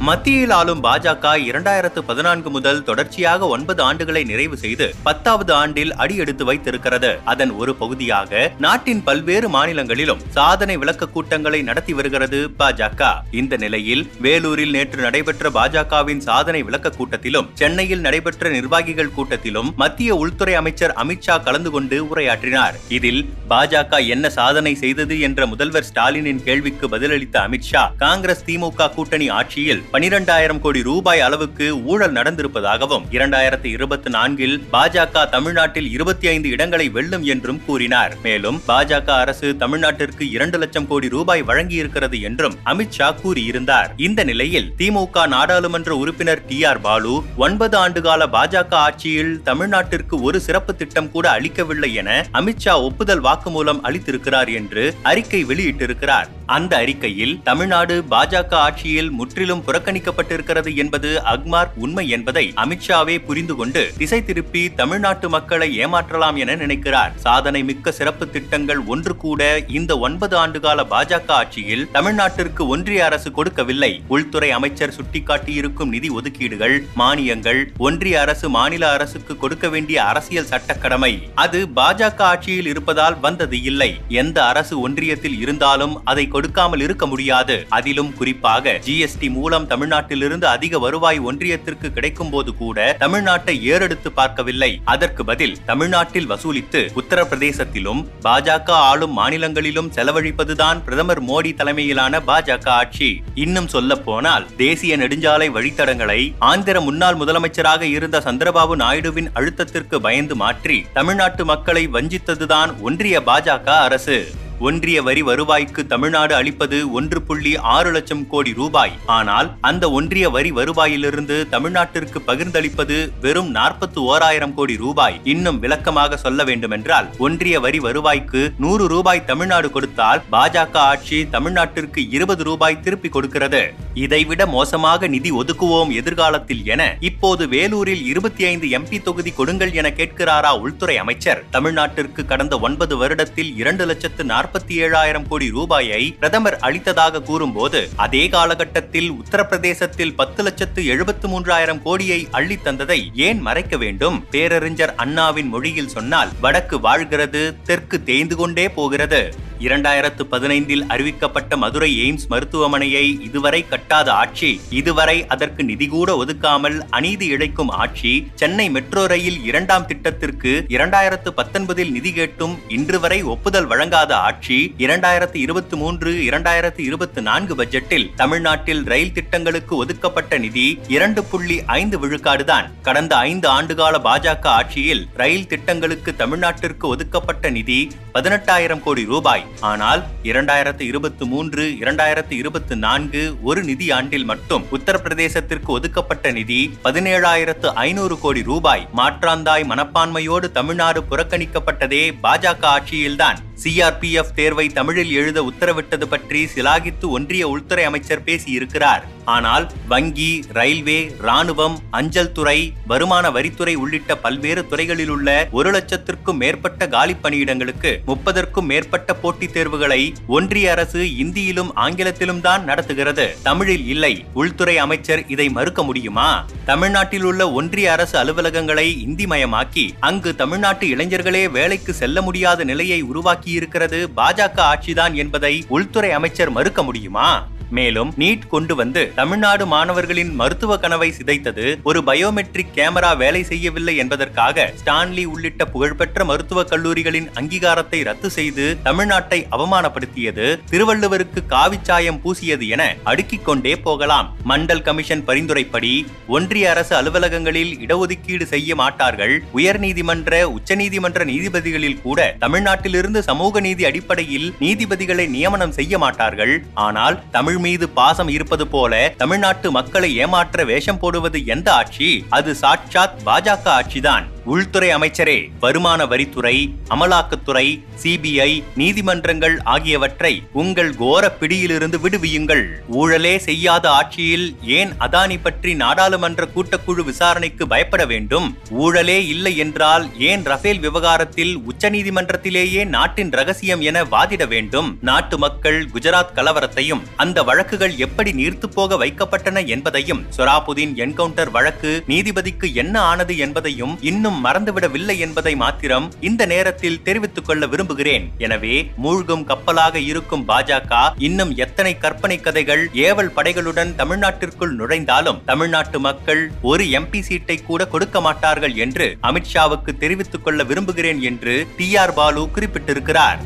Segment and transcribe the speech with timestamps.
[0.00, 7.20] மத்தியில் ஆளும் பாஜக இரண்டாயிரத்து பதினான்கு முதல் தொடர்ச்சியாக ஒன்பது ஆண்டுகளை நிறைவு செய்து பத்தாவது ஆண்டில் அடியெடுத்து வைத்திருக்கிறது.
[7.24, 13.22] அதன் ஒரு பகுதியாக நாட்டின் பல்வேறு மாநிலங்களிலும் சாதனை விளக்க கூட்டங்களை நடத்தி வருகிறது பாஜக.
[13.30, 20.54] இந்த நிலையில் வேலூரில் நேற்று நடைபெற்ற பாஜகவின் சாதனை விளக்க கூட்டத்திலும் சென்னையில் நடைபெற்ற நிர்வாகிகள் கூட்டத்திலும் மத்திய உள்துறை
[20.54, 22.74] அமைச்சர் அமித்ஷா கலந்து கொண்டு உரையாற்றினார்.
[22.88, 29.84] இதில் பாஜக என்ன சாதனை செய்தது என்ற முதல்வர் ஸ்டாலினின் கேள்விக்கு பதிலளித்த அமித்ஷா காங்கிரஸ் திமுக கூட்டணி ஆட்சியில்
[29.92, 37.22] பனிரெண்டாயிரம் கோடி ரூபாய் அளவுக்கு ஊழல் நடந்திருப்பதாகவும் இரண்டாயிரத்தி இருபத்தி நான்கில் பாஜக தமிழ்நாட்டில் இருபத்தி ஐந்து இடங்களை வெல்லும்
[37.22, 38.12] என்றும் கூறினார்.
[38.22, 43.90] மேலும் பாஜக அரசு தமிழ்நாட்டிற்கு இரண்டு லட்சம் கோடி ரூபாய் வழங்கியிருக்கிறது என்றும் அமித்ஷா கூறியிருந்தார்.
[43.96, 50.76] இந்த நிலையில் திமுக நாடாளுமன்ற உறுப்பினர் டி ஆர் பாலு ஒன்பது ஆண்டுகால பாஜக ஆட்சியில் தமிழ்நாட்டிற்கு ஒரு சிறப்பு
[50.76, 56.28] திட்டம் கூட அளிக்கவில்லை என அமித்ஷா ஒப்புதல் வாக்குமூலம் அளித்திருக்கிறார் என்று அறிக்கை வெளியிட்டிருக்கிறார்.
[56.46, 64.24] அந்த அறிக்கையில் தமிழ்நாடு பாஜக ஆட்சியில் முற்றிலும் புறக்கணிக்கப்பட்டிருக்கிறது என்பது அக்மார்க் உண்மை என்பதை அமித்ஷாவே புரிந்து கொண்டு திசை
[64.24, 67.12] திருப்பி தமிழ்நாட்டு மக்களை ஏமாற்றலாம் என நினைக்கிறார்.
[67.16, 74.02] சாதனை மிக்க சிறப்பு திட்டங்கள் ஒன்று கூட இந்த ஒன்பது ஆண்டுகால பாஜக ஆட்சியில் தமிழ்நாட்டிற்கு ஒன்றிய அரசு கொடுக்கவில்லை.
[74.08, 81.12] உள்துறை அமைச்சர் சுட்டிக்காட்டியிருக்கும் நிதி ஒதுக்கீடுகள் மானியங்கள் ஒன்றிய அரசு மாநில அரசுக்கு கொடுக்க வேண்டிய அரசியல் சட்டக்கடமை.
[81.34, 84.00] அது பாஜக ஆட்சியில் இருப்பதால் வந்தது இல்லை.
[84.08, 87.58] எந்த அரசு ஒன்றியத்தில் இருந்தாலும் அதை கொடுக்காமல் இருக்க முடியாது.
[87.78, 94.70] அதிலும் குறிப்பாக ஜிஎஸ்டி மூலம் தமிழ்நாட்டிலிருந்து அதிக வருவாய் ஒன்றியத்திற்கு கிடைக்கும் போது கூட தமிழ்நாட்டை ஏறெடுத்து பார்க்கவில்லை.
[94.92, 103.10] அதற்கு பதில் தமிழ்நாட்டில் வசூலித்து உத்தரப்பிரதேசத்திலும் பாஜக ஆளும் மாநிலங்களிலும் செலவழிப்பதுதான் பிரதமர் மோடி தலைமையிலான பாஜக ஆட்சி.
[103.44, 106.20] இன்னும் சொல்ல போனால் தேசிய நெடுஞ்சாலை வழித்தடங்களை
[106.50, 114.18] ஆந்திர முன்னாள் முதலமைச்சராக இருந்த சந்திரபாபு நாயுடுவின் அழுத்தத்திற்கு பயந்து மாற்றி தமிழ்நாட்டு மக்களை வஞ்சித்ததுதான் ஒன்றிய பாஜக அரசு.
[114.58, 118.92] ஒன்றிய வரி வருவாய்க்கு தமிழ்நாடு அளிப்பது ஒன்று புள்ளி ஆறு லட்சம் கோடி ரூபாய்.
[119.06, 125.20] ஆனால் அந்த ஒன்றிய வரி வருவாயிலிருந்து தமிழ்நாட்டிற்கு பகிர்ந்தளிப்பது வெறும் நாற்பத்தி ஓராயிரம் கோடி ரூபாய்.
[125.24, 132.44] இன்னும் விளக்கமாக சொல்ல வேண்டுமென்றால் ஒன்றிய வரி வருவாய்க்கு நூறு ரூபாய் தமிழ்நாடு கொடுத்தால் பாஜக ஆட்சி தமிழ்நாட்டிற்கு இருபது
[132.44, 133.74] ரூபாய் திருப்பி கொடுக்கிறது.
[133.96, 140.58] இதைவிட மோசமாக நிதி ஒதுக்குவோம் எதிர்காலத்தில் என இப்போது வேலூரில் இருபத்தி ஐந்து எம்பி தொகுதி கொடுங்கள் என கேட்கிறாரா
[140.60, 141.44] உள்துறை அமைச்சர்.
[141.50, 149.10] தமிழ்நாட்டிற்கு கடந்த ஒன்பது வருடத்தில் இரண்டு லட்சத்து நாற்பத்தி ஏழாயிரம் கோடி ரூபாயை பிரதமர் அளித்ததாக கூறும்போது அதே காலகட்டத்தில்
[149.12, 154.24] உத்தரப்பிரதேசத்தில் பத்து லட்சத்து எழுபத்து மூன்றாயிரம் கோடியை அள்ளி தந்ததை ஏன் மறைக்க வேண்டும்?
[154.30, 159.44] பேரறிஞர் அண்ணாவின் மொழியில் சொன்னால் வடக்கு வாழ்கிறது தெற்கு தேய்ந்து கொண்டே போகிறது.
[159.60, 167.26] இரண்டாயிரத்து பதினைந்தில் அறிவிக்கப்பட்ட மதுரை எய்ம்ஸ் மருத்துவமனையை இதுவரை கட்டாத ஆட்சி இதுவரை அதற்கு நிதி கூட ஒதுக்காமல் அநீதி
[167.26, 174.16] இழைக்கும் ஆட்சி சென்னை மெட்ரோ ரயில் இரண்டாம் திட்டத்திற்கு இரண்டாயிரத்து பத்தொன்பதில் நிதி கேட்டும் இன்று வரை ஒப்புதல் வழங்காத
[174.16, 181.64] ஆட்சி இரண்டாயிரத்து இருபத்தி மூன்று இரண்டாயிரத்து இருபத்தி நான்கு பட்ஜெட்டில் தமிழ்நாட்டில் ரயில் திட்டங்களுக்கு ஒதுக்கப்பட்ட நிதி இரண்டு புள்ளி
[181.64, 182.68] ஐந்து விழுக்காடுதான்.
[182.82, 189.45] கடந்த ஐந்து ஆண்டுகால பாஜக ஆட்சியில் ரயில் திட்டங்களுக்கு தமிழ்நாட்டிற்கு ஒதுக்கப்பட்ட நிதி பதினெட்டாயிரம் கோடி ரூபாய்.
[189.60, 197.66] ஆனால் இரண்டாயிரத்து இருபத்தி மூன்று இரண்டாயிரத்து இருபத்தி நான்கு ஒரு நிதி ஆண்டில் மட்டும் உத்தரப்பிரதேசத்திற்கு ஒதுக்கப்பட்ட நிதி பதினேழாயிரத்து
[197.66, 198.88] ஐநூறு கோடி ரூபாய்.
[198.96, 203.38] மாற்றாந்தாய் மனப்பான்மையோடு தமிழ்நாடு புறக்கணிக்கப்பட்டதே பாஜக ஆட்சியில்தான்.
[203.62, 209.02] சிஆர்பிஎஃப் தேர்வை தமிழில் எழுத உத்தரவிட்டது பற்றி சிலாகித்து ஒன்றிய உள்துறை அமைச்சர் பேசியிருக்கிறார்.
[209.24, 216.88] ஆனால் வங்கி ரயில்வே ராணுவம் அஞ்சல் துறை வருமான வரித்துறை உள்ளிட்ட பல்வேறு துறைகளில் உள்ள ஒரு லட்சத்திற்கும் மேற்பட்ட
[216.88, 223.36] காலி பணியிடங்களுக்கு முப்பதற்கும் மேற்பட்ட போட்டித் தேர்வுகளை ஒன்றிய அரசு இந்தியிலும் ஆங்கிலத்திலும் தான் நடத்துகிறது.
[223.42, 224.24] தமிழில் இல்லை.
[224.32, 226.46] உள்துறை அமைச்சர் இதை மறுக்க முடியுமா?
[226.66, 234.00] தமிழ்நாட்டில் உள்ள ஒன்றிய அரசு அலுவலகங்களை இந்தி மயமாக்கி அங்கு தமிழ்நாட்டு இளைஞர்களே வேலைக்கு செல்ல முடியாத நிலையை உருவாக்கியிருக்கிறது
[234.16, 237.28] பாஜக ஆட்சிதான் என்பதை உள்துறை அமைச்சர் மறுக்க முடியுமா?
[237.70, 244.72] மேலும் நீட் கொண்டு வந்து தமிழ்நாடு மாணவர்களின் மருத்துவ கனவை சிதைத்தது ஒரு பயோமெட்ரிக் கேமரா வேலை செய்யவில்லை என்பதற்காக
[244.80, 253.44] ஸ்டான்லி உள்ளிட்ட புகழ்பெற்ற மருத்துவக் கல்லூரிகளின் அங்கீகாரத்தை ரத்து செய்து தமிழ்நாட்டை அவமானப்படுத்தியது திருவள்ளுவருக்கு காவிச்சாயம் பூசியது என அடுக்கிக்
[253.44, 254.36] கொண்டே போகலாம்.
[254.48, 259.42] மண்டல் கமிஷன் பரிந்துரைப்படி ஒன்றிய அரசு அலுவலகங்களில் இடஒதுக்கீடு செய்ய மாட்டார்கள்.
[259.54, 266.64] உயர்நீதிமன்ற உச்சநீதிமன்ற நீதிபதிகளில் கூட தமிழ்நாட்டிலிருந்து சமூக நீதி அடிப்படையில் நீதிபதிகளை நியமனம் செய்ய மாட்டார்கள்.
[266.74, 272.24] ஆனால் தமிழ் மீது பாசம் இருப்பது போல தமிழ்நாட்டு மக்களை ஏமாற்ற வேஷம் போடுவது எந்த ஆட்சி?
[272.28, 274.34] அது சாட்சாத் பாஜக ஆட்சிதான்.
[274.52, 276.54] உள்துறை அமைச்சரே வருமான வரித்துறை
[276.94, 277.64] அமலாக்கத்துறை
[278.02, 278.50] சிபிஐ
[278.80, 280.32] நீதிமன்றங்கள் ஆகியவற்றை
[280.62, 282.62] உங்கள் கோர பிடியிலிருந்து விடுவியுங்கள்.
[283.00, 284.46] ஊழலே செய்யாத ஆட்சியில்
[284.78, 288.46] ஏன் அதானி பற்றி நாடாளுமன்ற கூட்டக்குழு விசாரணைக்கு பயப்பட வேண்டும்?
[288.84, 294.90] ஊழலே இல்லை என்றால் ஏன் ரஃபேல் விவகாரத்தில் உச்சநீதிமன்றத்திலேயே நாட்டின் ரகசியம் என வாதிட வேண்டும்?
[295.00, 302.66] நாட்டு மக்கள் குஜராத் கலவரத்தையும் அந்த வழக்குகள் எப்படி நீர்த்து போக வைக்கப்பட்டன என்பதையும் சொராபுதீன் என்கவுண்டர் வழக்கு நீதிபதிக்கு
[302.84, 308.24] என்ன ஆனது என்பதையும் இன்னும் இன்னும் மறந்துவிடவில்லை என்பதை மாத்திரம் இந்த நேரத்தில் தெரிவித்துக் கொள்ள விரும்புகிறேன்.
[308.46, 310.92] எனவே மூழ்கும் கப்பலாக இருக்கும் பாஜக
[311.28, 316.42] இன்னும் எத்தனை கற்பனை கதைகள் ஏவல் படைகளுடன் தமிழ்நாட்டிற்குள் நுழைந்தாலும் தமிழ்நாட்டு மக்கள்
[316.72, 322.44] ஒரு எம்பி சீட்டை கூட கொடுக்க மாட்டார்கள் என்று அமித்ஷாவுக்கு தெரிவித்துக் கொள்ள விரும்புகிறேன் என்று டி ஆர் பாலு
[322.56, 323.40] குறிப்பிட்டிருக்கிறார்.